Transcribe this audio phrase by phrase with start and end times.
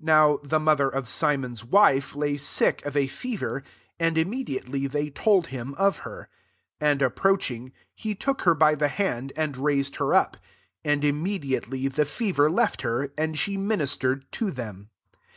[0.00, 3.62] 30 Now the mother of Simon's wife lay sick of a fever;
[4.00, 6.28] and immediately they told him of her.
[6.80, 10.36] 31 And approaching, he took her by the band, and raised her up:
[10.84, 14.90] and immediate ly the fever left her, and she ministered to them.